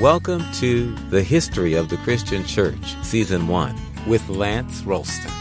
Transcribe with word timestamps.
Welcome 0.00 0.44
to 0.56 0.94
The 1.08 1.22
History 1.22 1.72
of 1.72 1.88
the 1.88 1.96
Christian 1.96 2.44
Church, 2.44 3.02
Season 3.02 3.48
1, 3.48 3.80
with 4.06 4.28
Lance 4.28 4.82
Ralston. 4.82 5.32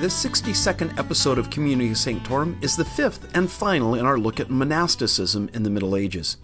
This 0.00 0.24
62nd 0.24 0.96
episode 0.96 1.38
of 1.38 1.50
Communio 1.50 1.96
Sanctorum 1.96 2.56
is 2.62 2.76
the 2.76 2.84
fifth 2.84 3.36
and 3.36 3.50
final 3.50 3.96
in 3.96 4.06
our 4.06 4.16
look 4.16 4.38
at 4.38 4.48
monasticism 4.48 5.50
in 5.52 5.64
the 5.64 5.70
Middle 5.70 5.96
Ages. 5.96 6.36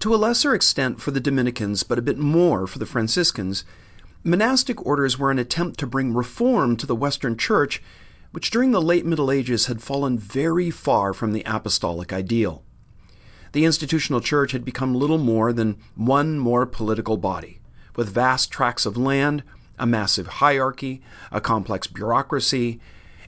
To 0.00 0.14
a 0.14 0.16
lesser 0.16 0.54
extent 0.54 1.00
for 1.00 1.12
the 1.12 1.20
Dominicans, 1.20 1.82
but 1.82 1.98
a 1.98 2.02
bit 2.02 2.18
more 2.18 2.66
for 2.66 2.78
the 2.78 2.84
Franciscans, 2.84 3.64
monastic 4.22 4.84
orders 4.84 5.18
were 5.18 5.30
an 5.30 5.38
attempt 5.38 5.80
to 5.80 5.86
bring 5.86 6.12
reform 6.12 6.76
to 6.76 6.86
the 6.86 6.94
Western 6.94 7.38
Church, 7.38 7.82
which 8.32 8.50
during 8.50 8.72
the 8.72 8.82
late 8.82 9.06
Middle 9.06 9.30
Ages 9.30 9.64
had 9.64 9.80
fallen 9.80 10.18
very 10.18 10.70
far 10.70 11.14
from 11.14 11.32
the 11.32 11.42
apostolic 11.46 12.12
ideal. 12.12 12.64
The 13.52 13.64
institutional 13.64 14.20
church 14.20 14.52
had 14.52 14.64
become 14.64 14.94
little 14.94 15.18
more 15.18 15.52
than 15.52 15.78
one 15.94 16.38
more 16.38 16.66
political 16.66 17.16
body, 17.16 17.60
with 17.96 18.10
vast 18.10 18.50
tracts 18.50 18.86
of 18.86 18.96
land, 18.96 19.42
a 19.78 19.86
massive 19.86 20.26
hierarchy, 20.26 21.02
a 21.30 21.40
complex 21.40 21.86
bureaucracy, 21.86 22.80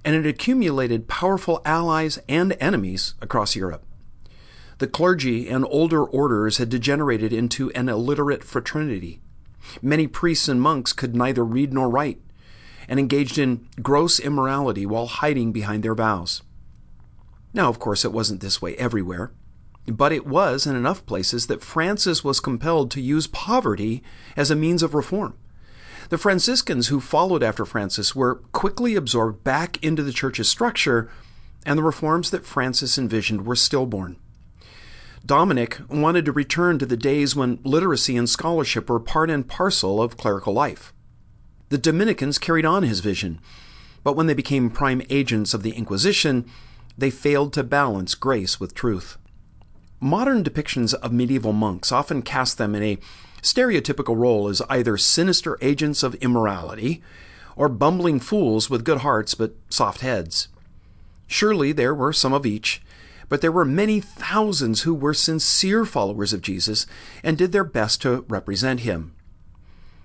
and 0.05 0.15
it 0.15 0.27
accumulated 0.27 1.09
powerful 1.09 1.61
allies 1.65 2.19
and 2.29 2.57
enemies 2.61 3.15
across 3.21 3.57
Europe. 3.57 3.85
The 4.79 4.87
clergy 4.87 5.49
and 5.49 5.67
older 5.69 6.03
orders 6.03 6.57
had 6.57 6.71
degenerated 6.71 7.33
into 7.33 7.71
an 7.73 7.89
illiterate 7.89 8.43
fraternity. 8.43 9.21
Many 9.83 10.07
priests 10.07 10.49
and 10.49 10.61
monks 10.61 10.95
could 10.95 11.15
neither 11.15 11.45
read 11.45 11.73
nor 11.73 11.91
write, 11.91 12.21
and 12.89 12.99
engaged 12.99 13.39
in 13.39 13.69
gross 13.83 14.19
immorality 14.19 14.87
while 14.87 15.07
hiding 15.07 15.53
behind 15.53 15.83
their 15.83 15.95
vows. 15.95 16.43
Now, 17.53 17.69
of 17.69 17.79
course, 17.79 18.05
it 18.05 18.13
wasn't 18.13 18.41
this 18.41 18.63
way 18.63 18.75
everywhere, 18.77 19.33
but 19.87 20.13
it 20.13 20.27
was 20.27 20.67
in 20.67 20.77
enough 20.77 21.05
places 21.07 21.47
that 21.47 21.63
Francis 21.63 22.23
was 22.23 22.41
compelled 22.41 22.91
to 22.91 23.01
use 23.01 23.27
poverty 23.27 24.03
as 24.37 24.51
a 24.51 24.57
means 24.57 24.83
of 24.83 24.95
reform. 24.95 25.35
The 26.11 26.19
Franciscans 26.19 26.89
who 26.89 27.01
followed 27.01 27.43
after 27.43 27.65
Francis 27.65 28.15
were 28.17 28.37
quickly 28.53 28.97
absorbed 28.97 29.45
back 29.45 29.83
into 29.83 30.03
the 30.03 30.13
church's 30.13 30.49
structure, 30.49 31.11
and 31.65 31.79
the 31.79 31.85
reforms 31.85 32.31
that 32.31 32.47
Francis 32.47 32.99
envisioned 32.99 33.47
were 33.47 33.57
stillborn. 33.57 34.17
Dominic 35.25 35.79
wanted 35.89 36.25
to 36.25 36.33
return 36.33 36.79
to 36.79 36.87
the 36.87 36.97
days 36.97 37.37
when 37.37 37.61
literacy 37.63 38.17
and 38.17 38.29
scholarship 38.29 38.89
were 38.89 38.99
part 38.99 39.31
and 39.31 39.47
parcel 39.47 40.03
of 40.03 40.17
clerical 40.17 40.53
life. 40.53 40.93
The 41.69 41.79
Dominicans 41.79 42.39
carried 42.39 42.65
on 42.65 42.83
his 42.83 43.01
vision, 43.01 43.39
but 44.03 44.17
when 44.17 44.27
they 44.27 44.35
became 44.35 44.71
prime 44.71 45.03
agents 45.11 45.55
of 45.55 45.63
the 45.63 45.73
Inquisition, 45.73 46.51
they 46.99 47.11
failed 47.11 47.53
to 47.53 47.63
balance 47.63 48.15
grace 48.17 48.59
with 48.59 48.75
truth. 48.75 49.17
Modern 50.03 50.43
depictions 50.43 50.95
of 50.95 51.13
medieval 51.13 51.53
monks 51.53 51.93
often 51.93 52.23
cast 52.23 52.57
them 52.57 52.75
in 52.75 52.83
a 52.83 52.99
stereotypical 53.43 54.17
role 54.17 54.49
as 54.49 54.63
either 54.71 54.97
sinister 54.97 55.59
agents 55.61 56.03
of 56.03 56.15
immorality 56.17 57.03
or 57.55 57.69
bumbling 57.69 58.19
fools 58.19 58.71
with 58.71 58.85
good 58.85 58.99
hearts 58.99 59.35
but 59.35 59.55
soft 59.69 60.01
heads. 60.01 60.49
Surely 61.27 61.73
there 61.73 61.95
were 61.95 62.15
some 62.15 62.33
of 62.33 62.47
each, 62.47 62.81
but 63.29 63.43
there 63.43 63.53
were 63.53 63.67
many 63.67 64.01
thousands 64.01 64.83
who 64.83 64.95
were 64.95 65.13
sincere 65.13 65.85
followers 65.85 66.33
of 66.33 66.41
Jesus 66.41 66.87
and 67.23 67.37
did 67.37 67.53
their 67.53 67.63
best 67.63 68.01
to 68.01 68.25
represent 68.27 68.81
him. 68.81 69.15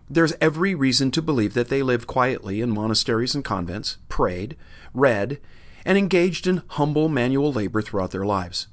There's 0.10 0.34
every 0.42 0.76
reason 0.76 1.10
to 1.12 1.22
believe 1.22 1.54
that 1.54 1.70
they 1.70 1.82
lived 1.82 2.06
quietly 2.06 2.60
in 2.60 2.70
monasteries 2.70 3.34
and 3.34 3.46
convents, 3.46 3.98
prayed, 4.10 4.58
read, 4.94 5.40
and 5.86 5.98
engaged 5.98 6.48
in 6.48 6.64
humble 6.68 7.08
manual 7.08 7.54
labor 7.54 7.82
throughout 7.82 8.12
their 8.12 8.26
lives. 8.26 8.68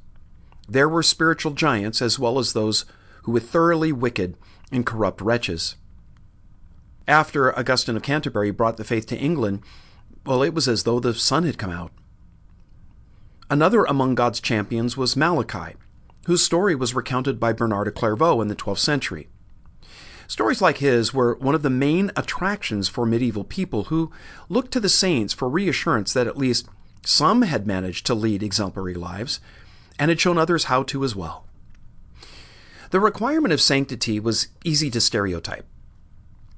There 0.73 0.89
were 0.89 1.03
spiritual 1.03 1.53
giants 1.53 2.01
as 2.01 2.19
well 2.19 2.39
as 2.39 2.55
those 2.55 2.87
who 3.25 3.33
were 3.33 3.41
thoroughly 3.41 3.93
wicked 3.93 4.39
and 4.71 4.87
corrupt 4.87 5.21
wretches. 5.21 5.77
After 7.07 7.55
Augustine 7.59 7.95
of 7.95 8.03
Canterbury 8.03 8.51
brought 8.51 8.79
the 8.79 8.85
faith 8.85 9.05
to 9.09 9.19
England, 9.19 9.61
well, 10.25 10.43
it 10.43 10.55
was 10.55 10.69
as 10.69 10.85
though 10.85 10.99
the 10.99 11.13
sun 11.13 11.45
had 11.45 11.59
come 11.59 11.71
out. 11.71 11.93
Another 13.51 13.85
among 13.85 14.15
God's 14.15 14.41
champions 14.41 14.97
was 14.97 15.15
Malachi, 15.15 15.77
whose 16.25 16.43
story 16.43 16.75
was 16.75 16.95
recounted 16.95 17.39
by 17.39 17.53
Bernard 17.53 17.89
of 17.89 17.95
Clairvaux 17.95 18.41
in 18.41 18.49
the 18.49 18.57
12th 18.57 18.79
century. 18.79 19.29
Stories 20.27 20.63
like 20.63 20.79
his 20.79 21.13
were 21.13 21.35
one 21.35 21.55
of 21.55 21.63
the 21.63 21.69
main 21.69 22.11
attractions 22.17 22.89
for 22.89 23.05
medieval 23.05 23.45
people 23.45 23.85
who 23.85 24.11
looked 24.49 24.73
to 24.73 24.81
the 24.81 24.89
saints 24.89 25.35
for 25.35 25.51
reassurance 25.51 26.15
that 26.15 26.27
at 26.27 26.39
least 26.39 26.67
some 27.05 27.43
had 27.43 27.67
managed 27.67 28.07
to 28.07 28.15
lead 28.15 28.43
exemplary 28.43 28.95
lives 28.95 29.39
and 29.99 30.11
had 30.11 30.21
shown 30.21 30.39
others 30.39 30.65
how 30.65 30.83
to 30.85 31.05
as 31.05 31.15
well. 31.15 31.47
The 32.91 33.01
requirement 33.01 33.55
of 33.55 33.61
sanctity 33.61 34.21
was 34.21 34.49
easy 34.65 34.91
to 34.91 35.01
stereotype. 35.01 35.67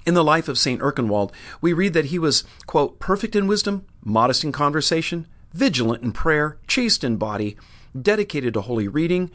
In 0.06 0.14
the 0.14 0.24
life 0.24 0.48
of 0.48 0.58
St. 0.58 0.80
Erkenwald, 0.82 1.32
we 1.60 1.72
read 1.72 1.94
that 1.94 2.06
he 2.06 2.18
was, 2.18 2.44
quote, 2.66 2.98
perfect 2.98 3.34
in 3.34 3.46
wisdom, 3.46 3.86
modest 4.02 4.44
in 4.44 4.52
conversation, 4.52 5.26
vigilant 5.52 6.02
in 6.02 6.12
prayer, 6.12 6.58
chaste 6.66 7.04
in 7.04 7.16
body, 7.16 7.56
dedicated 8.00 8.54
to 8.54 8.62
holy 8.62 8.88
reading, 8.88 9.30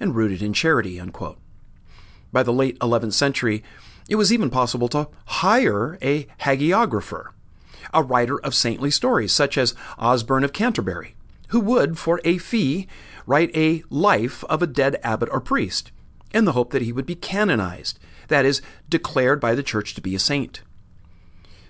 and 0.00 0.14
rooted 0.14 0.42
in 0.42 0.52
charity, 0.52 0.98
unquote. 0.98 1.38
By 2.32 2.42
the 2.42 2.52
late 2.52 2.78
11th 2.78 3.12
century, 3.12 3.62
it 4.08 4.16
was 4.16 4.32
even 4.32 4.50
possible 4.50 4.88
to 4.88 5.08
hire 5.26 5.98
a 6.00 6.24
hagiographer, 6.40 7.28
a 7.92 8.02
writer 8.02 8.38
of 8.40 8.54
saintly 8.54 8.90
stories, 8.90 9.32
such 9.32 9.58
as 9.58 9.74
Osbern 9.98 10.44
of 10.44 10.52
Canterbury, 10.52 11.14
who 11.48 11.60
would, 11.60 11.98
for 11.98 12.20
a 12.24 12.38
fee, 12.38 12.86
write 13.26 13.54
a 13.56 13.82
life 13.90 14.44
of 14.44 14.62
a 14.62 14.66
dead 14.66 14.98
abbot 15.02 15.28
or 15.32 15.40
priest 15.40 15.90
in 16.32 16.44
the 16.44 16.52
hope 16.52 16.72
that 16.72 16.82
he 16.82 16.92
would 16.92 17.06
be 17.06 17.14
canonized, 17.14 17.98
that 18.28 18.44
is, 18.44 18.60
declared 18.88 19.40
by 19.40 19.54
the 19.54 19.62
church 19.62 19.94
to 19.94 20.00
be 20.00 20.14
a 20.14 20.18
saint. 20.18 20.62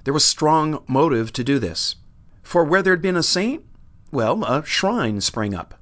There 0.05 0.15
was 0.15 0.25
strong 0.25 0.83
motive 0.87 1.33
to 1.35 1.45
do 1.45 1.59
this. 1.59 1.97
For 2.43 2.65
where 2.65 2.83
there 2.83 2.93
had 2.93 3.03
been 3.03 3.17
a 3.17 3.23
saint, 3.23 3.65
well, 4.11 4.45
a 4.45 4.65
shrine 4.65 5.21
sprang 5.21 5.55
up, 5.55 5.75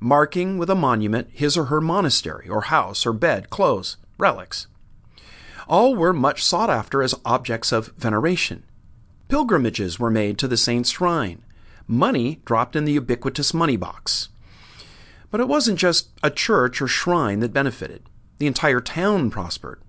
marking 0.00 0.58
with 0.58 0.70
a 0.70 0.74
monument 0.74 1.28
his 1.32 1.56
or 1.56 1.66
her 1.66 1.80
monastery, 1.80 2.48
or 2.48 2.62
house, 2.62 3.06
or 3.06 3.12
bed, 3.12 3.50
clothes, 3.50 3.96
relics. 4.18 4.66
All 5.68 5.94
were 5.94 6.12
much 6.12 6.44
sought 6.44 6.70
after 6.70 7.02
as 7.02 7.14
objects 7.24 7.72
of 7.72 7.88
veneration. 7.96 8.64
Pilgrimages 9.28 9.98
were 9.98 10.10
made 10.10 10.38
to 10.38 10.48
the 10.48 10.56
saint's 10.56 10.90
shrine. 10.90 11.44
Money 11.86 12.40
dropped 12.46 12.74
in 12.74 12.84
the 12.84 12.92
ubiquitous 12.92 13.52
money 13.52 13.76
box. 13.76 14.30
But 15.30 15.40
it 15.40 15.48
wasn't 15.48 15.78
just 15.78 16.10
a 16.22 16.30
church 16.30 16.80
or 16.80 16.88
shrine 16.88 17.40
that 17.40 17.52
benefited. 17.52 18.02
The 18.38 18.46
entire 18.46 18.80
town 18.80 19.30
prospered. 19.30 19.80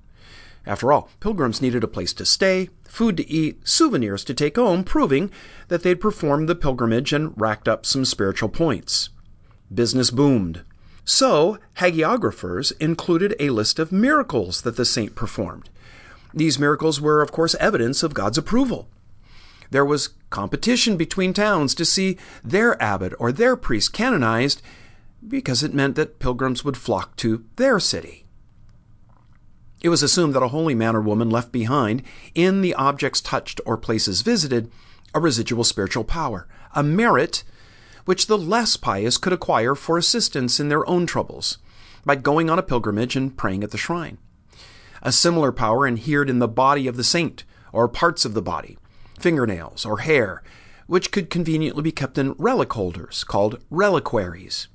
After 0.66 0.92
all, 0.92 1.10
pilgrims 1.20 1.62
needed 1.62 1.84
a 1.84 1.88
place 1.88 2.14
to 2.14 2.26
stay, 2.26 2.70
food 2.84 3.18
to 3.18 3.30
eat, 3.30 3.68
souvenirs 3.68 4.24
to 4.26 4.34
take 4.34 4.58
home, 4.58 4.84
proving 4.84 5.32
that 5.70 5.84
they'd 5.84 6.02
performed 6.02 6.50
the 6.50 6.56
pilgrimage 6.56 7.14
and 7.14 7.34
racked 7.40 7.68
up 7.68 7.86
some 7.86 8.06
spiritual 8.06 8.50
points. 8.50 9.10
Business 9.74 10.12
boomed. 10.12 10.64
So, 11.06 11.58
hagiographers 11.78 12.72
included 12.80 13.36
a 13.40 13.50
list 13.50 13.80
of 13.80 13.92
miracles 13.92 14.62
that 14.62 14.76
the 14.76 14.86
saint 14.86 15.16
performed. 15.16 15.70
These 16.34 16.60
miracles 16.60 17.02
were, 17.02 17.22
of 17.22 17.32
course, 17.32 17.56
evidence 17.56 18.04
of 18.04 18.14
God's 18.14 18.38
approval. 18.38 18.90
There 19.72 19.86
was 19.86 20.10
competition 20.30 20.98
between 20.98 21.34
towns 21.34 21.74
to 21.76 21.86
see 21.86 22.18
their 22.44 22.80
abbot 22.82 23.14
or 23.18 23.32
their 23.32 23.56
priest 23.56 23.94
canonized 23.94 24.62
because 25.28 25.64
it 25.64 25.74
meant 25.74 25.96
that 25.96 26.20
pilgrims 26.20 26.64
would 26.64 26.78
flock 26.78 27.16
to 27.18 27.46
their 27.56 27.80
city. 27.80 28.26
It 29.82 29.90
was 29.90 30.04
assumed 30.04 30.34
that 30.36 30.44
a 30.44 30.50
holy 30.50 30.76
man 30.76 30.96
or 30.96 31.02
woman 31.02 31.30
left 31.30 31.52
behind, 31.52 32.04
in 32.36 32.62
the 32.62 32.74
objects 32.74 33.22
touched 33.22 33.62
or 33.66 33.78
places 33.78 34.22
visited, 34.22 34.72
a 35.14 35.20
residual 35.20 35.64
spiritual 35.64 36.04
power, 36.04 36.48
a 36.76 36.84
merit 36.84 37.44
which 38.06 38.28
the 38.28 38.38
less 38.38 38.76
pious 38.76 39.18
could 39.18 39.34
acquire 39.34 39.76
for 39.76 39.98
assistance 39.98 40.60
in 40.60 40.70
their 40.70 40.88
own 40.90 41.06
troubles 41.06 41.60
by 42.06 42.16
going 42.16 42.50
on 42.50 42.60
a 42.60 42.64
pilgrimage 42.64 43.16
and 43.16 43.38
praying 43.38 43.64
at 43.64 43.72
the 43.72 43.78
shrine. 43.78 44.18
A 45.02 45.12
similar 45.12 45.52
power 45.52 45.88
inhered 45.88 46.30
in 46.30 46.40
the 46.40 46.48
body 46.48 46.88
of 46.88 46.98
the 46.98 47.04
saint, 47.04 47.44
or 47.72 47.88
parts 47.88 48.26
of 48.26 48.34
the 48.34 48.42
body, 48.42 48.78
fingernails 49.20 49.86
or 49.86 50.00
hair, 50.00 50.44
which 50.88 51.12
could 51.12 51.30
conveniently 51.30 51.84
be 51.84 51.92
kept 51.92 52.18
in 52.18 52.34
relic 52.34 52.74
holders 52.74 53.24
called 53.24 53.64
reliquaries. 53.70 54.68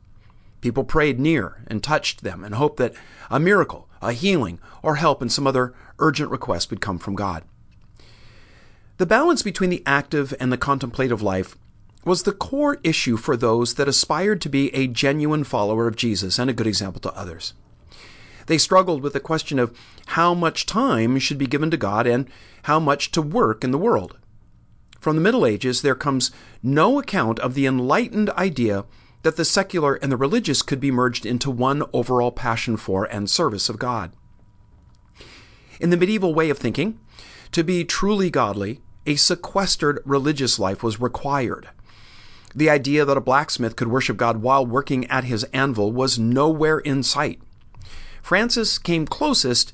People 0.65 0.85
prayed 0.85 1.21
near 1.21 1.63
and 1.67 1.83
touched 1.83 2.23
them 2.23 2.43
and 2.43 2.55
hoped 2.55 2.79
that 2.79 2.95
a 3.29 3.39
miracle, 3.39 3.87
a 4.01 4.15
healing, 4.15 4.59
or 4.83 4.95
help 4.95 5.21
in 5.21 5.29
some 5.29 5.47
other 5.47 5.75
urgent 5.99 6.31
request 6.31 6.71
would 6.71 6.81
come 6.81 6.99
from 6.99 7.15
God. 7.15 7.43
The 8.97 9.05
balance 9.05 9.43
between 9.43 9.69
the 9.69 9.83
active 9.85 10.33
and 10.41 10.51
the 10.51 10.57
contemplative 10.57 11.21
life 11.21 11.55
was 12.07 12.23
the 12.23 12.33
core 12.33 12.79
issue 12.83 13.19
for 13.19 13.37
those 13.37 13.75
that 13.75 13.89
aspired 13.89 14.41
to 14.41 14.49
be 14.49 14.75
a 14.75 14.87
genuine 14.87 15.45
follower 15.45 15.87
of 15.87 15.97
Jesus 15.97 16.39
and 16.39 16.49
a 16.49 16.55
good 16.55 16.67
example 16.67 17.03
to 17.03 17.13
others. 17.13 17.53
They 18.47 18.57
struggled 18.57 19.03
with 19.03 19.13
the 19.13 19.21
question 19.21 19.59
of 19.59 19.79
how 20.07 20.33
much 20.33 20.65
time 20.65 21.19
should 21.19 21.37
be 21.37 21.47
given 21.47 21.71
to 21.73 21.77
God 21.77 22.07
and 22.07 22.27
how 22.63 22.81
much 22.81 23.11
to 23.11 23.21
work 23.21 23.65
in 23.65 23.71
the 23.71 23.77
world. 23.77 24.17
From 24.99 25.15
the 25.15 25.23
Middle 25.23 25.45
Ages, 25.45 25.83
there 25.83 25.95
comes 25.95 26.31
no 26.63 26.99
account 26.99 27.39
of 27.41 27.53
the 27.53 27.67
enlightened 27.67 28.31
idea 28.31 28.87
that 29.25 29.37
the 29.37 29.45
secular 29.45 29.95
and 29.95 30.13
the 30.13 30.17
religious 30.19 30.61
could 30.63 30.79
be 30.79 30.91
merged 30.91 31.25
into 31.27 31.51
one 31.51 31.83
overall 31.95 32.31
passion 32.31 32.77
for 32.77 33.07
and 33.07 33.29
service 33.29 33.71
of 33.71 33.79
God. 33.79 34.13
In 35.81 35.89
the 35.91 35.97
medieval 35.97 36.35
way 36.35 36.51
of 36.51 36.59
thinking, 36.59 37.01
to 37.51 37.65
be 37.65 37.85
truly 37.85 38.31
godly, 38.31 38.81
a 39.07 39.17
sequestered 39.17 40.01
religious 40.05 40.59
life 40.59 40.83
was 40.83 41.01
required. 41.01 41.71
The 42.55 42.69
idea 42.69 43.05
that 43.07 43.17
a 43.17 43.23
blacksmith 43.23 43.77
could 43.77 43.89
worship 43.89 44.19
God 44.19 44.43
while 44.43 44.65
working 44.65 45.07
at 45.07 45.25
his 45.25 45.45
anvil 45.45 45.91
was 45.91 46.19
nowhere 46.19 46.79
in 46.79 47.03
sight. 47.03 47.41
Francis 48.23 48.79
came 48.79 49.07
closest, 49.07 49.73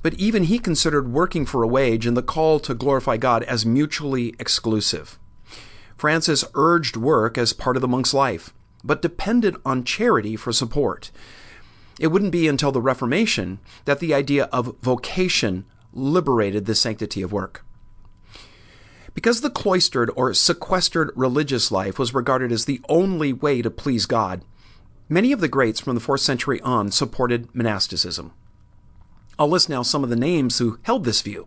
but 0.00 0.14
even 0.14 0.44
he 0.44 0.60
considered 0.60 1.12
working 1.12 1.44
for 1.44 1.64
a 1.64 1.68
wage 1.68 2.06
and 2.06 2.16
the 2.16 2.22
call 2.22 2.60
to 2.60 2.72
glorify 2.72 3.16
God 3.16 3.42
as 3.44 3.66
mutually 3.66 4.34
exclusive. 4.38 5.18
Francis 5.96 6.44
urged 6.54 6.96
work 6.96 7.36
as 7.36 7.52
part 7.52 7.76
of 7.76 7.82
the 7.82 7.88
monk's 7.88 8.14
life, 8.14 8.54
but 8.84 9.02
depended 9.02 9.56
on 9.64 9.84
charity 9.84 10.36
for 10.36 10.52
support. 10.52 11.10
It 12.00 12.08
wouldn't 12.08 12.32
be 12.32 12.48
until 12.48 12.72
the 12.72 12.80
Reformation 12.80 13.60
that 13.84 14.00
the 14.00 14.14
idea 14.14 14.44
of 14.44 14.76
vocation 14.80 15.64
liberated 15.92 16.66
the 16.66 16.74
sanctity 16.74 17.22
of 17.22 17.32
work. 17.32 17.64
Because 19.14 19.40
the 19.40 19.50
cloistered 19.50 20.10
or 20.16 20.32
sequestered 20.32 21.12
religious 21.14 21.70
life 21.70 21.98
was 21.98 22.14
regarded 22.14 22.50
as 22.50 22.64
the 22.64 22.80
only 22.88 23.32
way 23.32 23.60
to 23.60 23.70
please 23.70 24.06
God, 24.06 24.42
many 25.08 25.32
of 25.32 25.40
the 25.40 25.48
greats 25.48 25.80
from 25.80 25.94
the 25.94 26.00
4th 26.00 26.20
century 26.20 26.60
on 26.62 26.90
supported 26.90 27.54
monasticism. 27.54 28.32
I'll 29.38 29.48
list 29.48 29.68
now 29.68 29.82
some 29.82 30.02
of 30.02 30.10
the 30.10 30.16
names 30.16 30.58
who 30.58 30.78
held 30.82 31.04
this 31.04 31.20
view, 31.20 31.46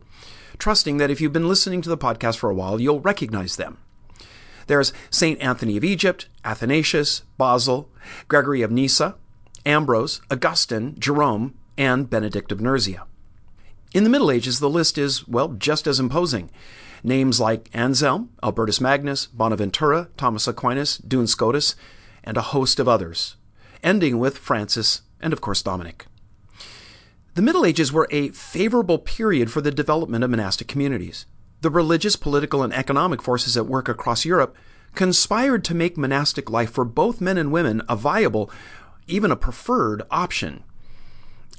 trusting 0.60 0.98
that 0.98 1.10
if 1.10 1.20
you've 1.20 1.34
been 1.34 1.48
listening 1.48 1.82
to 1.82 1.90
the 1.90 1.98
podcast 1.98 2.38
for 2.38 2.50
a 2.50 2.56
while, 2.56 2.80
you'll 2.80 3.00
recognize 3.00 3.56
them. 3.56 3.80
There's 4.68 4.94
St. 5.10 5.40
Anthony 5.42 5.78
of 5.78 5.84
Egypt, 5.84 6.28
Athanasius, 6.44 7.24
Basil, 7.38 7.90
Gregory 8.28 8.62
of 8.62 8.72
Nyssa, 8.72 9.16
Ambrose, 9.66 10.22
Augustine, 10.30 10.96
Jerome, 11.00 11.56
and 11.78 12.10
Benedict 12.10 12.52
of 12.52 12.62
Nursia. 12.62 13.04
In 13.94 14.04
the 14.04 14.10
Middle 14.10 14.32
Ages, 14.32 14.60
the 14.60 14.70
list 14.70 14.98
is, 14.98 15.28
well, 15.28 15.50
just 15.50 15.88
as 15.88 16.00
imposing. 16.00 16.50
Names 17.04 17.40
like 17.40 17.70
Anselm, 17.74 18.32
Albertus 18.44 18.82
Magnus, 18.82 19.28
Bonaventura, 19.28 20.10
Thomas 20.18 20.48
Aquinas, 20.48 20.98
Duns 20.98 21.32
Scotus, 21.32 21.76
and 22.24 22.36
a 22.36 22.42
host 22.42 22.80
of 22.80 22.88
others, 22.88 23.36
ending 23.84 24.18
with 24.20 24.38
Francis 24.38 25.04
and, 25.22 25.32
of 25.32 25.42
course, 25.42 25.62
Dominic. 25.62 26.08
The 27.36 27.42
Middle 27.42 27.66
Ages 27.66 27.94
were 27.94 28.08
a 28.12 28.30
favorable 28.30 28.98
period 28.98 29.52
for 29.52 29.62
the 29.62 29.72
development 29.72 30.24
of 30.24 30.30
monastic 30.30 30.68
communities. 30.68 31.26
The 31.62 31.70
religious, 31.70 32.16
political, 32.16 32.64
and 32.64 32.74
economic 32.74 33.22
forces 33.22 33.58
at 33.58 33.66
work 33.66 33.90
across 33.90 34.26
Europe 34.26 34.56
conspired 34.94 35.64
to 35.66 35.76
make 35.76 35.98
monastic 35.98 36.50
life 36.50 36.72
for 36.72 36.86
both 36.86 37.22
men 37.22 37.38
and 37.38 37.52
women 37.52 37.82
a 37.90 37.96
viable, 37.96 38.50
even 39.08 39.32
a 39.32 39.36
preferred 39.36 40.04
option. 40.10 40.64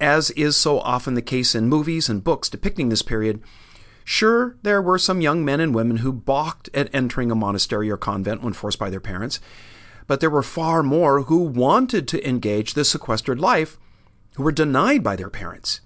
As 0.01 0.31
is 0.33 0.57
so 0.57 0.81
often 0.81 1.15
the 1.15 1.23
case 1.23 1.55
in 1.55 1.69
movies 1.69 2.09
and 2.09 2.25
books 2.25 2.49
depicting 2.49 2.89
this 2.89 3.03
period, 3.03 3.43
Sure, 4.05 4.57
there 4.63 4.81
were 4.81 4.99
some 4.99 5.21
young 5.21 5.45
men 5.45 5.59
and 5.59 5.75
women 5.75 5.97
who 5.97 6.13
balked 6.13 6.71
at 6.73 6.89
entering 6.95 7.33
a 7.33 7.35
monastery 7.35 7.91
or 7.91 7.97
convent 7.97 8.41
when 8.41 8.53
forced 8.53 8.79
by 8.79 8.89
their 8.89 9.01
parents, 9.01 9.41
but 10.07 10.21
there 10.21 10.31
were 10.31 10.45
far 10.45 10.85
more 10.85 11.23
who 11.23 11.39
wanted 11.39 12.07
to 12.07 12.29
engage 12.29 12.75
the 12.75 12.85
sequestered 12.85 13.41
life 13.41 13.79
who 14.37 14.45
were 14.45 14.53
denied 14.53 15.03
by 15.03 15.17
their 15.17 15.29
parents. 15.29 15.81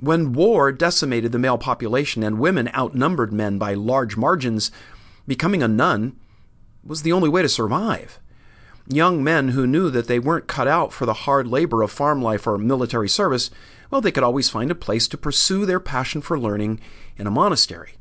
When 0.00 0.32
war 0.32 0.70
decimated 0.72 1.32
the 1.32 1.38
male 1.38 1.58
population 1.58 2.22
and 2.22 2.38
women 2.38 2.70
outnumbered 2.76 3.32
men 3.32 3.58
by 3.58 3.74
large 3.74 4.16
margins, 4.16 4.70
becoming 5.26 5.62
a 5.62 5.68
nun 5.68 6.16
was 6.84 7.02
the 7.02 7.12
only 7.12 7.28
way 7.28 7.42
to 7.42 7.48
survive. 7.48 8.18
Young 8.86 9.22
men 9.22 9.48
who 9.48 9.66
knew 9.66 9.90
that 9.90 10.06
they 10.06 10.18
weren't 10.18 10.46
cut 10.46 10.68
out 10.68 10.92
for 10.92 11.04
the 11.04 11.12
hard 11.12 11.46
labor 11.46 11.82
of 11.82 11.90
farm 11.90 12.22
life 12.22 12.46
or 12.46 12.56
military 12.56 13.08
service 13.08 13.50
well, 13.90 14.00
they 14.00 14.12
could 14.12 14.22
always 14.22 14.50
find 14.50 14.70
a 14.70 14.74
place 14.74 15.08
to 15.08 15.16
pursue 15.16 15.64
their 15.64 15.80
passion 15.80 16.20
for 16.20 16.38
learning 16.38 16.80
in 17.16 17.26
a 17.26 17.30
monastery. 17.30 17.94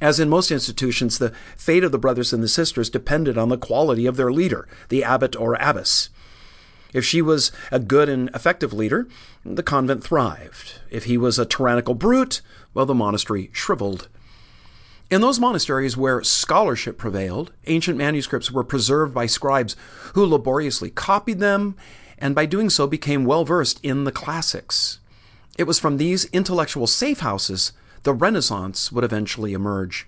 As 0.00 0.20
in 0.20 0.28
most 0.28 0.50
institutions, 0.50 1.18
the 1.18 1.32
fate 1.56 1.84
of 1.84 1.92
the 1.92 1.98
brothers 1.98 2.32
and 2.32 2.42
the 2.42 2.48
sisters 2.48 2.88
depended 2.88 3.36
on 3.36 3.48
the 3.48 3.58
quality 3.58 4.06
of 4.06 4.16
their 4.16 4.32
leader, 4.32 4.66
the 4.88 5.04
abbot 5.04 5.36
or 5.36 5.54
abbess. 5.60 6.08
If 6.92 7.04
she 7.04 7.22
was 7.22 7.52
a 7.70 7.78
good 7.78 8.08
and 8.08 8.30
effective 8.34 8.72
leader, 8.72 9.08
the 9.44 9.62
convent 9.62 10.02
thrived. 10.02 10.80
If 10.90 11.04
he 11.04 11.16
was 11.16 11.38
a 11.38 11.46
tyrannical 11.46 11.94
brute, 11.94 12.40
well, 12.74 12.86
the 12.86 12.94
monastery 12.94 13.50
shriveled. 13.52 14.08
In 15.10 15.20
those 15.20 15.40
monasteries 15.40 15.96
where 15.96 16.22
scholarship 16.22 16.96
prevailed, 16.96 17.52
ancient 17.66 17.98
manuscripts 17.98 18.50
were 18.50 18.62
preserved 18.62 19.12
by 19.12 19.26
scribes 19.26 19.74
who 20.14 20.24
laboriously 20.24 20.90
copied 20.90 21.40
them 21.40 21.76
and 22.18 22.34
by 22.34 22.46
doing 22.46 22.70
so 22.70 22.86
became 22.86 23.24
well 23.24 23.44
versed 23.44 23.80
in 23.82 24.04
the 24.04 24.12
classics. 24.12 25.00
It 25.58 25.64
was 25.64 25.80
from 25.80 25.96
these 25.96 26.26
intellectual 26.26 26.86
safe 26.86 27.20
houses 27.20 27.72
the 28.02 28.14
Renaissance 28.14 28.92
would 28.92 29.04
eventually 29.04 29.52
emerge. 29.52 30.06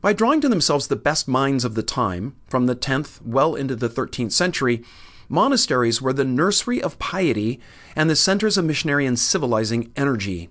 By 0.00 0.12
drawing 0.12 0.40
to 0.42 0.48
themselves 0.48 0.86
the 0.86 0.94
best 0.94 1.26
minds 1.26 1.64
of 1.64 1.74
the 1.74 1.82
time, 1.82 2.36
from 2.46 2.66
the 2.66 2.76
10th 2.76 3.20
well 3.22 3.54
into 3.54 3.74
the 3.74 3.88
13th 3.88 4.32
century, 4.32 4.84
monasteries 5.28 6.00
were 6.00 6.12
the 6.12 6.24
nursery 6.24 6.82
of 6.82 6.98
piety 6.98 7.60
and 7.94 8.08
the 8.08 8.16
centers 8.16 8.56
of 8.56 8.64
missionary 8.64 9.06
and 9.06 9.18
civilizing 9.18 9.92
energy. 9.96 10.48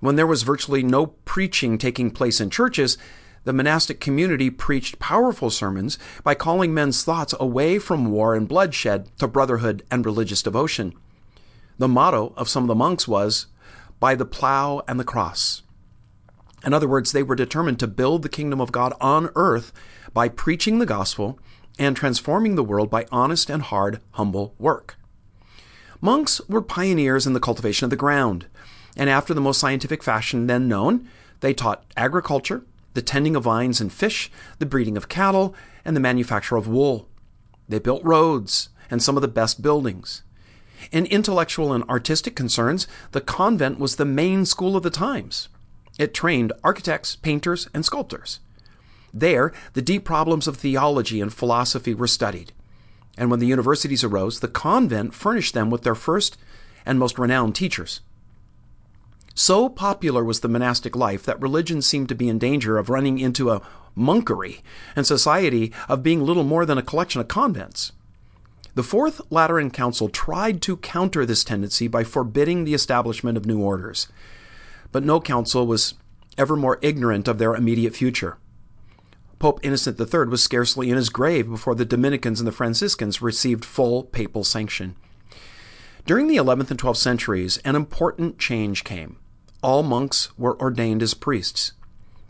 When 0.00 0.16
there 0.16 0.26
was 0.26 0.42
virtually 0.42 0.82
no 0.82 1.06
preaching 1.06 1.76
taking 1.76 2.10
place 2.10 2.40
in 2.40 2.50
churches, 2.50 2.96
the 3.44 3.52
monastic 3.52 4.00
community 4.00 4.50
preached 4.50 4.98
powerful 4.98 5.50
sermons 5.50 5.98
by 6.22 6.34
calling 6.34 6.74
men's 6.74 7.02
thoughts 7.04 7.34
away 7.40 7.78
from 7.78 8.10
war 8.10 8.34
and 8.34 8.48
bloodshed 8.48 9.10
to 9.18 9.26
brotherhood 9.26 9.82
and 9.90 10.04
religious 10.04 10.42
devotion. 10.42 10.94
The 11.78 11.88
motto 11.88 12.34
of 12.36 12.48
some 12.48 12.64
of 12.64 12.68
the 12.68 12.74
monks 12.74 13.08
was, 13.08 13.46
by 13.98 14.14
the 14.14 14.26
plow 14.26 14.82
and 14.86 15.00
the 15.00 15.04
cross. 15.04 15.62
In 16.64 16.74
other 16.74 16.88
words, 16.88 17.12
they 17.12 17.22
were 17.22 17.34
determined 17.34 17.78
to 17.80 17.86
build 17.86 18.22
the 18.22 18.28
kingdom 18.28 18.60
of 18.60 18.72
God 18.72 18.92
on 19.00 19.30
earth 19.34 19.72
by 20.12 20.28
preaching 20.28 20.78
the 20.78 20.86
gospel 20.86 21.38
and 21.80 21.96
transforming 21.96 22.54
the 22.54 22.62
world 22.62 22.90
by 22.90 23.06
honest 23.10 23.48
and 23.48 23.62
hard, 23.62 24.00
humble 24.12 24.54
work. 24.58 24.96
Monks 26.02 26.40
were 26.46 26.60
pioneers 26.60 27.26
in 27.26 27.32
the 27.32 27.40
cultivation 27.40 27.84
of 27.84 27.90
the 27.90 27.96
ground, 27.96 28.46
and 28.96 29.08
after 29.08 29.32
the 29.32 29.40
most 29.40 29.58
scientific 29.58 30.02
fashion 30.02 30.46
then 30.46 30.68
known, 30.68 31.08
they 31.40 31.54
taught 31.54 31.86
agriculture, 31.96 32.64
the 32.92 33.00
tending 33.00 33.34
of 33.34 33.44
vines 33.44 33.80
and 33.80 33.90
fish, 33.92 34.30
the 34.58 34.66
breeding 34.66 34.96
of 34.96 35.08
cattle, 35.08 35.54
and 35.82 35.96
the 35.96 36.00
manufacture 36.00 36.56
of 36.56 36.68
wool. 36.68 37.08
They 37.66 37.78
built 37.78 38.04
roads 38.04 38.68
and 38.90 39.02
some 39.02 39.16
of 39.16 39.22
the 39.22 39.28
best 39.28 39.62
buildings. 39.62 40.22
In 40.92 41.06
intellectual 41.06 41.72
and 41.72 41.84
artistic 41.84 42.36
concerns, 42.36 42.86
the 43.12 43.20
convent 43.22 43.78
was 43.78 43.96
the 43.96 44.04
main 44.04 44.44
school 44.44 44.76
of 44.76 44.82
the 44.82 44.90
times. 44.90 45.48
It 45.98 46.12
trained 46.12 46.52
architects, 46.62 47.16
painters, 47.16 47.68
and 47.72 47.86
sculptors. 47.86 48.40
There, 49.12 49.52
the 49.72 49.82
deep 49.82 50.04
problems 50.04 50.46
of 50.46 50.56
theology 50.56 51.20
and 51.20 51.32
philosophy 51.32 51.94
were 51.94 52.06
studied. 52.06 52.52
And 53.18 53.30
when 53.30 53.40
the 53.40 53.46
universities 53.46 54.04
arose, 54.04 54.40
the 54.40 54.48
convent 54.48 55.14
furnished 55.14 55.54
them 55.54 55.70
with 55.70 55.82
their 55.82 55.94
first 55.94 56.38
and 56.86 56.98
most 56.98 57.18
renowned 57.18 57.54
teachers. 57.54 58.00
So 59.34 59.68
popular 59.68 60.24
was 60.24 60.40
the 60.40 60.48
monastic 60.48 60.96
life 60.96 61.24
that 61.24 61.40
religion 61.40 61.82
seemed 61.82 62.08
to 62.10 62.14
be 62.14 62.28
in 62.28 62.38
danger 62.38 62.78
of 62.78 62.90
running 62.90 63.18
into 63.18 63.50
a 63.50 63.62
monkery, 63.96 64.60
and 64.94 65.06
society 65.06 65.72
of 65.88 66.02
being 66.02 66.22
little 66.22 66.44
more 66.44 66.64
than 66.64 66.78
a 66.78 66.82
collection 66.82 67.20
of 67.20 67.28
convents. 67.28 67.92
The 68.74 68.82
Fourth 68.82 69.20
Lateran 69.30 69.70
Council 69.70 70.08
tried 70.08 70.62
to 70.62 70.76
counter 70.76 71.26
this 71.26 71.44
tendency 71.44 71.88
by 71.88 72.04
forbidding 72.04 72.64
the 72.64 72.74
establishment 72.74 73.36
of 73.36 73.46
new 73.46 73.60
orders, 73.60 74.06
but 74.92 75.04
no 75.04 75.20
council 75.20 75.66
was 75.66 75.94
ever 76.38 76.56
more 76.56 76.78
ignorant 76.80 77.26
of 77.28 77.38
their 77.38 77.54
immediate 77.54 77.94
future. 77.94 78.38
Pope 79.40 79.58
Innocent 79.62 79.98
III 79.98 80.26
was 80.26 80.42
scarcely 80.42 80.90
in 80.90 80.96
his 80.96 81.08
grave 81.08 81.48
before 81.48 81.74
the 81.74 81.86
Dominicans 81.86 82.40
and 82.40 82.46
the 82.46 82.52
Franciscans 82.52 83.22
received 83.22 83.64
full 83.64 84.04
papal 84.04 84.44
sanction. 84.44 84.96
During 86.04 86.28
the 86.28 86.36
11th 86.36 86.70
and 86.70 86.78
12th 86.78 86.98
centuries, 86.98 87.56
an 87.64 87.74
important 87.74 88.38
change 88.38 88.84
came. 88.84 89.16
All 89.62 89.82
monks 89.82 90.28
were 90.38 90.60
ordained 90.60 91.02
as 91.02 91.14
priests. 91.14 91.72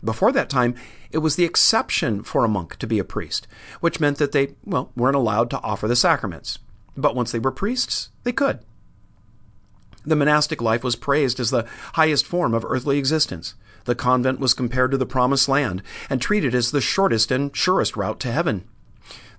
Before 0.01 0.31
that 0.31 0.49
time, 0.49 0.73
it 1.11 1.17
was 1.17 1.35
the 1.35 1.43
exception 1.43 2.23
for 2.23 2.45
a 2.45 2.49
monk 2.49 2.77
to 2.77 2.87
be 2.87 2.97
a 2.97 3.03
priest, 3.03 3.45
which 3.81 3.99
meant 3.99 4.17
that 4.17 4.31
they, 4.31 4.55
well, 4.63 4.91
weren't 4.95 5.15
allowed 5.17 5.49
to 5.49 5.61
offer 5.61 5.89
the 5.89 5.97
sacraments. 5.97 6.59
But 6.95 7.13
once 7.13 7.33
they 7.33 7.39
were 7.39 7.51
priests, 7.51 8.09
they 8.23 8.31
could. 8.31 8.59
The 10.05 10.15
monastic 10.15 10.61
life 10.61 10.83
was 10.83 10.95
praised 10.95 11.41
as 11.41 11.51
the 11.51 11.67
highest 11.93 12.25
form 12.25 12.53
of 12.53 12.65
earthly 12.65 12.97
existence. 12.97 13.55
The 13.85 13.95
convent 13.95 14.39
was 14.39 14.53
compared 14.53 14.91
to 14.91 14.97
the 14.97 15.05
promised 15.05 15.49
land 15.49 15.81
and 16.09 16.21
treated 16.21 16.53
as 16.53 16.71
the 16.71 16.81
shortest 16.81 17.31
and 17.31 17.55
surest 17.55 17.97
route 17.97 18.19
to 18.21 18.31
heaven. 18.31 18.65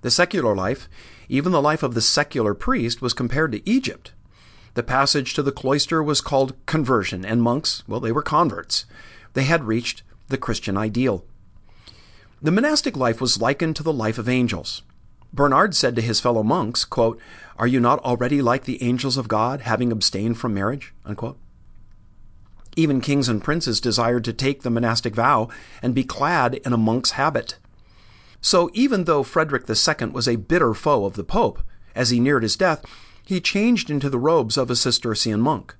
The 0.01 0.11
secular 0.11 0.55
life, 0.55 0.89
even 1.29 1.51
the 1.51 1.61
life 1.61 1.83
of 1.83 1.93
the 1.93 2.01
secular 2.01 2.53
priest, 2.53 3.01
was 3.01 3.13
compared 3.13 3.51
to 3.53 3.69
Egypt. 3.69 4.11
The 4.73 4.83
passage 4.83 5.33
to 5.35 5.43
the 5.43 5.51
cloister 5.51 6.03
was 6.03 6.19
called 6.19 6.55
conversion, 6.65 7.23
and 7.23 7.41
monks, 7.41 7.83
well, 7.87 7.99
they 7.99 8.11
were 8.11 8.21
converts. 8.21 8.85
They 9.33 9.43
had 9.43 9.63
reached 9.63 10.03
the 10.27 10.37
Christian 10.37 10.77
ideal. 10.77 11.23
The 12.41 12.51
monastic 12.51 12.97
life 12.97 13.21
was 13.21 13.39
likened 13.39 13.75
to 13.77 13.83
the 13.83 13.93
life 13.93 14.17
of 14.17 14.27
angels. 14.27 14.81
Bernard 15.31 15.75
said 15.75 15.95
to 15.95 16.01
his 16.01 16.19
fellow 16.19 16.43
monks, 16.43 16.85
quote, 16.85 17.19
Are 17.57 17.67
you 17.67 17.79
not 17.79 17.99
already 17.99 18.41
like 18.41 18.65
the 18.65 18.83
angels 18.83 19.15
of 19.15 19.27
God, 19.27 19.61
having 19.61 19.91
abstained 19.91 20.37
from 20.37 20.53
marriage? 20.53 20.93
Unquote. 21.05 21.37
Even 22.75 23.01
kings 23.01 23.29
and 23.29 23.43
princes 23.43 23.79
desired 23.79 24.23
to 24.25 24.33
take 24.33 24.63
the 24.63 24.69
monastic 24.69 25.15
vow 25.15 25.49
and 25.81 25.93
be 25.93 26.03
clad 26.03 26.55
in 26.55 26.73
a 26.73 26.77
monk's 26.77 27.11
habit. 27.11 27.57
So 28.41 28.69
even 28.73 29.05
though 29.05 29.23
Frederick 29.23 29.69
II 29.69 30.07
was 30.07 30.27
a 30.27 30.35
bitter 30.35 30.73
foe 30.73 31.05
of 31.05 31.13
the 31.13 31.23
Pope, 31.23 31.61
as 31.95 32.09
he 32.09 32.19
neared 32.19 32.43
his 32.43 32.57
death, 32.57 32.83
he 33.25 33.39
changed 33.39 33.89
into 33.89 34.09
the 34.09 34.19
robes 34.19 34.57
of 34.57 34.69
a 34.69 34.75
Cistercian 34.75 35.39
monk. 35.39 35.75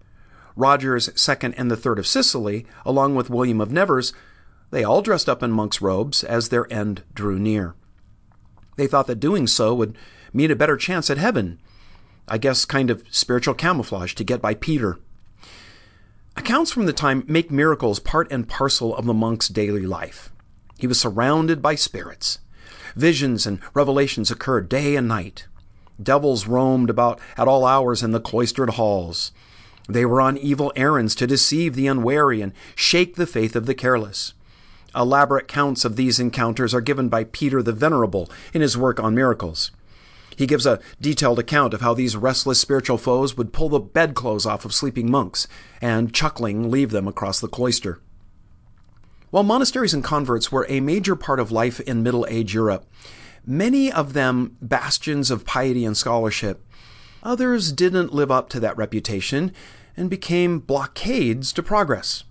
Roger's 0.55 1.09
second 1.19 1.55
and 1.55 1.69
the 1.69 1.75
third 1.75 2.00
of 2.00 2.07
Sicily, 2.07 2.65
along 2.85 3.15
with 3.15 3.29
William 3.29 3.59
of 3.59 3.71
Nevers, 3.71 4.13
they 4.71 4.83
all 4.83 5.01
dressed 5.01 5.27
up 5.27 5.43
in 5.43 5.51
monks' 5.51 5.81
robes 5.81 6.23
as 6.23 6.50
their 6.50 6.71
end 6.71 7.03
drew 7.13 7.38
near. 7.39 7.75
They 8.75 8.88
thought 8.88 9.07
that 9.07 9.19
doing 9.19 9.45
so 9.47 9.73
would 9.73 9.97
mean 10.31 10.51
a 10.51 10.55
better 10.55 10.77
chance 10.77 11.09
at 11.09 11.17
heaven. 11.17 11.59
I 12.27 12.38
guess 12.38 12.65
kind 12.65 12.89
of 12.89 13.03
spiritual 13.12 13.53
camouflage 13.53 14.13
to 14.15 14.23
get 14.23 14.41
by 14.41 14.53
Peter. 14.53 15.00
Accounts 16.35 16.71
from 16.71 16.87
the 16.87 16.93
time 16.93 17.23
make 17.27 17.51
miracles 17.51 17.99
part 17.99 18.31
and 18.31 18.49
parcel 18.49 18.95
of 18.95 19.05
the 19.05 19.13
monk's 19.13 19.47
daily 19.47 19.85
life. 19.85 20.31
He 20.79 20.87
was 20.87 20.99
surrounded 20.99 21.61
by 21.61 21.75
spirits. 21.75 22.39
Visions 22.95 23.45
and 23.45 23.59
revelations 23.75 24.31
occurred 24.31 24.67
day 24.67 24.95
and 24.95 25.07
night. 25.07 25.45
Devils 26.01 26.47
roamed 26.47 26.89
about 26.89 27.19
at 27.37 27.47
all 27.47 27.65
hours 27.65 28.01
in 28.01 28.11
the 28.11 28.19
cloistered 28.19 28.71
halls. 28.71 29.31
They 29.87 30.05
were 30.05 30.21
on 30.21 30.37
evil 30.37 30.73
errands 30.75 31.13
to 31.15 31.27
deceive 31.27 31.75
the 31.75 31.87
unwary 31.87 32.41
and 32.41 32.53
shake 32.75 33.15
the 33.15 33.27
faith 33.27 33.55
of 33.55 33.67
the 33.67 33.75
careless. 33.75 34.33
Elaborate 34.95 35.47
counts 35.47 35.85
of 35.85 35.95
these 35.95 36.19
encounters 36.19 36.73
are 36.73 36.81
given 36.81 37.09
by 37.09 37.25
Peter 37.25 37.61
the 37.61 37.73
Venerable 37.73 38.29
in 38.53 38.61
his 38.61 38.77
work 38.77 38.99
on 38.99 39.13
miracles. 39.13 39.71
He 40.35 40.47
gives 40.47 40.65
a 40.65 40.79
detailed 40.99 41.39
account 41.39 41.73
of 41.73 41.81
how 41.81 41.93
these 41.93 42.15
restless 42.15 42.59
spiritual 42.59 42.97
foes 42.97 43.37
would 43.37 43.53
pull 43.53 43.69
the 43.69 43.79
bedclothes 43.79 44.45
off 44.45 44.65
of 44.65 44.73
sleeping 44.73 45.09
monks 45.09 45.47
and, 45.81 46.13
chuckling, 46.13 46.69
leave 46.69 46.91
them 46.91 47.07
across 47.07 47.39
the 47.39 47.47
cloister. 47.47 47.99
While 49.29 49.43
monasteries 49.43 49.93
and 49.93 50.03
converts 50.03 50.51
were 50.51 50.67
a 50.69 50.79
major 50.79 51.15
part 51.15 51.39
of 51.39 51.51
life 51.51 51.79
in 51.79 52.03
Middle 52.03 52.25
Age 52.29 52.53
Europe, 52.53 52.85
many 53.45 53.91
of 53.91 54.13
them 54.13 54.57
bastions 54.61 55.31
of 55.31 55.45
piety 55.45 55.85
and 55.85 55.97
scholarship, 55.97 56.63
others 57.23 57.71
didn't 57.71 58.13
live 58.13 58.29
up 58.29 58.49
to 58.49 58.59
that 58.59 58.77
reputation 58.77 59.51
and 59.97 60.09
became 60.09 60.59
blockades 60.59 61.51
to 61.53 61.63
progress. 61.63 62.23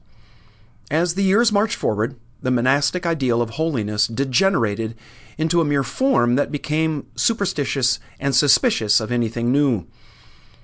As 0.91 1.15
the 1.15 1.23
years 1.23 1.53
marched 1.53 1.77
forward, 1.77 2.17
the 2.43 2.51
monastic 2.51 3.07
ideal 3.07 3.41
of 3.41 3.51
holiness 3.51 4.07
degenerated 4.07 4.97
into 5.39 5.61
a 5.61 5.65
mere 5.65 5.83
form 5.83 6.35
that 6.35 6.53
became 6.53 7.07
superstitious 7.17 7.99
and 8.21 8.35
suspicious 8.35 9.01
of 9.01 9.11
anything 9.11 9.51
new. 9.51 9.87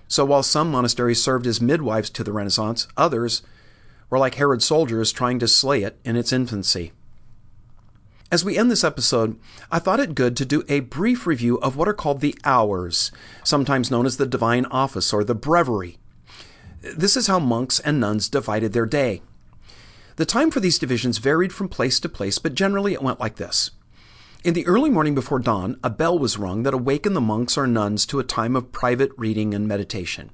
So 0.08 0.24
while 0.24 0.42
some 0.42 0.70
monasteries 0.70 1.22
served 1.22 1.46
as 1.46 1.60
midwives 1.60 2.10
to 2.10 2.24
the 2.24 2.32
Renaissance, 2.32 2.88
others 2.96 3.42
were 4.10 4.18
like 4.18 4.34
Herod's 4.36 4.64
soldiers 4.64 5.12
trying 5.12 5.38
to 5.38 5.48
slay 5.48 5.82
it 5.82 5.98
in 6.04 6.16
its 6.16 6.32
infancy. 6.32 6.92
As 8.30 8.44
we 8.44 8.58
end 8.58 8.70
this 8.70 8.84
episode, 8.84 9.38
I 9.70 9.78
thought 9.78 10.00
it 10.00 10.14
good 10.14 10.36
to 10.36 10.44
do 10.44 10.62
a 10.68 10.80
brief 10.80 11.26
review 11.26 11.58
of 11.60 11.76
what 11.76 11.88
are 11.88 11.94
called 11.94 12.20
the 12.20 12.36
hours, 12.44 13.10
sometimes 13.42 13.90
known 13.90 14.04
as 14.04 14.18
the 14.18 14.26
divine 14.26 14.66
office 14.66 15.14
or 15.14 15.24
the 15.24 15.34
breviary. 15.34 15.98
This 16.80 17.16
is 17.16 17.26
how 17.26 17.38
monks 17.38 17.80
and 17.80 17.98
nuns 17.98 18.28
divided 18.28 18.72
their 18.72 18.86
day. 18.86 19.22
The 20.18 20.26
time 20.26 20.50
for 20.50 20.58
these 20.58 20.80
divisions 20.80 21.18
varied 21.18 21.52
from 21.52 21.68
place 21.68 22.00
to 22.00 22.08
place, 22.08 22.40
but 22.40 22.56
generally 22.56 22.92
it 22.92 23.02
went 23.02 23.20
like 23.20 23.36
this. 23.36 23.70
In 24.42 24.52
the 24.52 24.66
early 24.66 24.90
morning 24.90 25.14
before 25.14 25.38
dawn, 25.38 25.78
a 25.84 25.90
bell 25.90 26.18
was 26.18 26.36
rung 26.36 26.64
that 26.64 26.74
awakened 26.74 27.14
the 27.14 27.20
monks 27.20 27.56
or 27.56 27.68
nuns 27.68 28.04
to 28.06 28.18
a 28.18 28.24
time 28.24 28.56
of 28.56 28.72
private 28.72 29.12
reading 29.16 29.54
and 29.54 29.68
meditation. 29.68 30.30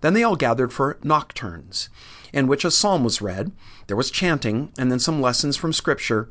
Then 0.00 0.14
they 0.14 0.22
all 0.22 0.34
gathered 0.34 0.72
for 0.72 0.98
nocturnes, 1.02 1.90
in 2.32 2.46
which 2.46 2.64
a 2.64 2.70
psalm 2.70 3.04
was 3.04 3.20
read, 3.20 3.52
there 3.86 3.98
was 3.98 4.10
chanting, 4.10 4.72
and 4.78 4.90
then 4.90 4.98
some 4.98 5.20
lessons 5.20 5.58
from 5.58 5.74
Scripture 5.74 6.30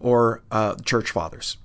or 0.00 0.42
uh, 0.50 0.76
church 0.76 1.10
fathers. 1.10 1.58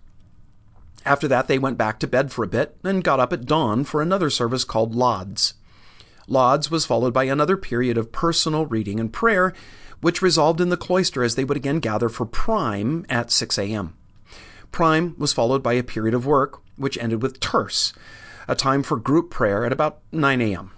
After 1.06 1.30
that, 1.30 1.48
they 1.48 1.58
went 1.58 1.78
back 1.78 2.00
to 2.00 2.08
bed 2.08 2.34
for 2.34 2.44
a 2.44 2.50
bit 2.50 2.76
and 2.84 3.02
got 3.02 3.22
up 3.22 3.32
at 3.32 3.46
dawn 3.46 3.86
for 3.86 4.02
another 4.02 4.30
service 4.30 4.66
called 4.66 4.94
Lauds. 4.94 5.54
Lauds 6.28 6.70
was 6.70 6.86
followed 6.86 7.14
by 7.14 7.24
another 7.24 7.58
period 7.58 7.98
of 7.98 8.12
personal 8.12 8.66
reading 8.66 9.00
and 9.00 9.12
prayer, 9.12 9.54
which 10.02 10.22
resolved 10.22 10.62
in 10.62 10.70
the 10.70 10.78
cloister 10.78 11.24
as 11.24 11.36
they 11.36 11.44
would 11.44 11.58
again 11.58 11.80
gather 11.80 12.10
for 12.10 12.26
prime 12.26 13.06
at 13.10 13.32
6 13.32 13.58
a.m. 13.58 13.96
Prime 14.72 15.16
was 15.18 15.34
followed 15.34 15.64
by 15.64 15.74
a 15.74 15.84
period 15.84 16.14
of 16.14 16.26
work, 16.26 16.62
which 16.78 16.98
ended 16.98 17.22
with 17.22 17.40
terce, 17.40 17.94
a 18.48 18.56
time 18.56 18.84
for 18.84 18.98
group 18.98 19.30
prayer 19.30 19.66
at 19.66 19.74
about 19.74 20.00
9 20.12 20.42
a.m. 20.42 20.72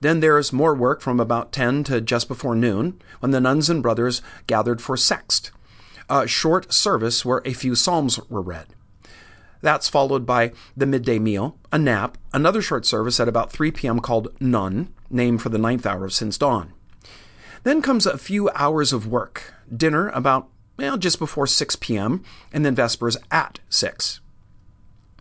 Then 0.00 0.20
there 0.20 0.38
is 0.38 0.52
more 0.52 0.74
work 0.74 1.00
from 1.00 1.20
about 1.20 1.52
10 1.52 1.84
to 1.84 2.00
just 2.00 2.28
before 2.28 2.54
noon, 2.54 3.00
when 3.20 3.32
the 3.32 3.40
nuns 3.40 3.68
and 3.68 3.82
brothers 3.82 4.22
gathered 4.46 4.80
for 4.80 4.96
sext, 4.96 5.50
a 6.08 6.26
short 6.26 6.72
service 6.72 7.24
where 7.24 7.42
a 7.44 7.52
few 7.52 7.74
psalms 7.74 8.18
were 8.28 8.42
read. 8.42 8.68
That's 9.62 9.90
followed 9.90 10.24
by 10.24 10.52
the 10.74 10.86
midday 10.86 11.18
meal, 11.18 11.58
a 11.70 11.78
nap, 11.78 12.16
another 12.32 12.62
short 12.62 12.86
service 12.86 13.20
at 13.20 13.28
about 13.28 13.52
3 13.52 13.70
p.m. 13.72 14.00
called 14.00 14.34
None, 14.40 14.92
named 15.10 15.42
for 15.42 15.50
the 15.50 15.58
ninth 15.58 15.84
hour 15.84 16.08
since 16.08 16.38
dawn. 16.38 16.72
Then 17.62 17.82
comes 17.82 18.06
a 18.06 18.18
few 18.18 18.50
hours 18.50 18.92
of 18.92 19.06
work, 19.06 19.54
dinner 19.74 20.08
about 20.10 20.48
well, 20.80 20.96
just 20.96 21.18
before 21.18 21.46
6 21.46 21.76
p.m., 21.76 22.24
and 22.52 22.64
then 22.64 22.74
Vespers 22.74 23.18
at 23.30 23.60
6. 23.68 24.20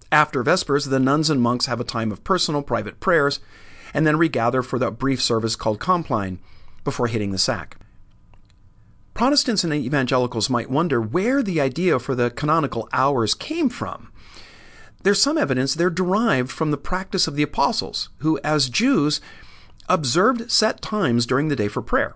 After 0.10 0.42
Vespers, 0.42 0.86
the 0.86 1.00
nuns 1.00 1.30
and 1.30 1.42
monks 1.42 1.66
have 1.66 1.82
a 1.82 1.84
time 1.84 2.14
of 2.14 2.24
personal 2.24 2.62
private 2.62 3.02
prayers 3.02 3.42
and 3.94 4.08
then 4.08 4.18
regather 4.18 4.62
for 4.62 4.80
the 4.80 4.90
brief 4.90 5.22
service 5.22 5.56
called 5.56 5.80
Compline 5.80 6.40
before 6.84 7.08
hitting 7.08 7.32
the 7.32 7.38
sack. 7.38 7.78
Protestants 9.14 9.64
and 9.64 9.74
evangelicals 9.74 10.50
might 10.50 10.70
wonder 10.70 11.02
where 11.02 11.44
the 11.44 11.60
idea 11.60 12.00
for 12.00 12.16
the 12.16 12.30
canonical 12.30 12.88
hours 12.94 13.34
came 13.34 13.70
from. 13.70 14.14
There's 15.04 15.22
some 15.22 15.38
evidence 15.38 15.74
they're 15.74 15.90
derived 15.90 16.52
from 16.52 16.72
the 16.72 16.78
practice 16.78 17.28
of 17.28 17.36
the 17.36 17.44
apostles, 17.44 18.10
who, 18.20 18.40
as 18.44 18.70
Jews, 18.70 19.20
observed 19.90 20.50
set 20.52 20.82
times 20.82 21.26
during 21.26 21.50
the 21.50 21.56
day 21.56 21.68
for 21.68 21.82
prayer. 21.82 22.16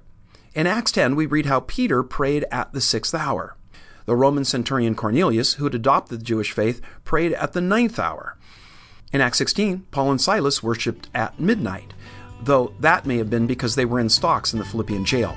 In 0.56 0.68
Acts 0.68 0.92
10, 0.92 1.16
we 1.16 1.26
read 1.26 1.48
how 1.48 1.62
Peter 1.62 2.04
prayed 2.04 2.46
at 2.52 2.74
the 2.74 2.82
sixth 2.82 3.16
hour. 3.16 3.56
The 4.06 4.16
Roman 4.16 4.46
centurion 4.46 4.94
Cornelius, 4.94 5.56
who 5.56 5.64
had 5.64 5.74
adopted 5.74 6.20
the 6.20 6.24
Jewish 6.24 6.52
faith, 6.52 6.80
prayed 7.04 7.34
at 7.34 7.54
the 7.54 7.62
ninth 7.62 7.98
hour. 7.98 8.38
In 9.12 9.20
Acts 9.20 9.40
16, 9.40 9.88
Paul 9.90 10.12
and 10.12 10.22
Silas 10.22 10.62
worshipped 10.62 11.10
at 11.16 11.40
midnight, 11.40 11.96
though 12.40 12.72
that 12.80 13.08
may 13.08 13.18
have 13.18 13.32
been 13.32 13.48
because 13.48 13.74
they 13.74 13.86
were 13.86 14.00
in 14.00 14.10
stocks 14.10 14.54
in 14.54 14.60
the 14.60 14.66
Philippian 14.66 15.06
jail. 15.06 15.36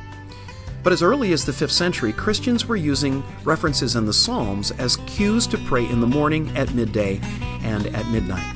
But 0.83 0.93
as 0.93 1.03
early 1.03 1.33
as 1.33 1.47
the 1.47 1.53
5th 1.53 1.71
century, 1.71 2.13
Christians 2.13 2.67
were 2.67 2.77
using 2.77 3.25
references 3.43 3.97
in 3.97 4.05
the 4.05 4.13
Psalms 4.13 4.71
as 4.73 4.97
cues 5.07 5.47
to 5.47 5.57
pray 5.59 5.87
in 5.87 6.03
the 6.03 6.07
morning, 6.07 6.55
at 6.55 6.75
midday, 6.75 7.21
and 7.63 7.87
at 7.87 8.07
midnight. 8.09 8.55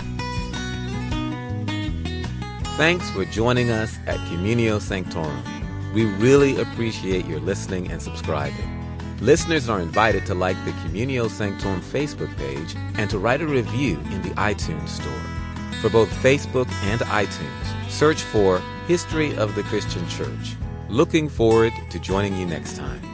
Thanks 2.76 3.08
for 3.12 3.24
joining 3.24 3.70
us 3.70 3.96
at 4.06 4.18
Communio 4.28 4.78
Sanctorum. 4.78 5.59
We 5.92 6.04
really 6.04 6.60
appreciate 6.60 7.26
your 7.26 7.40
listening 7.40 7.90
and 7.90 8.00
subscribing. 8.00 8.76
Listeners 9.20 9.68
are 9.68 9.80
invited 9.80 10.24
to 10.26 10.34
like 10.34 10.56
the 10.64 10.70
Communio 10.72 11.28
Sanctorum 11.28 11.80
Facebook 11.80 12.34
page 12.36 12.74
and 12.94 13.10
to 13.10 13.18
write 13.18 13.42
a 13.42 13.46
review 13.46 13.98
in 14.10 14.22
the 14.22 14.30
iTunes 14.30 14.88
Store. 14.88 15.12
For 15.80 15.90
both 15.90 16.08
Facebook 16.22 16.70
and 16.84 17.00
iTunes, 17.02 17.90
search 17.90 18.22
for 18.22 18.60
History 18.86 19.36
of 19.36 19.54
the 19.54 19.62
Christian 19.64 20.08
Church. 20.08 20.56
Looking 20.88 21.28
forward 21.28 21.72
to 21.90 21.98
joining 21.98 22.36
you 22.36 22.46
next 22.46 22.76
time. 22.76 23.09